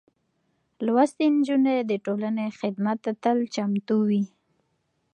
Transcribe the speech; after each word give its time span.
لوستې 0.85 1.25
نجونې 1.35 1.75
د 1.89 1.91
ټولنې 2.05 2.47
خدمت 2.59 2.97
ته 3.05 3.11
تل 3.23 3.37
چمتو 3.53 3.97
وي. 4.09 4.23